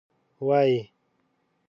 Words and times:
وایي. 0.47 0.77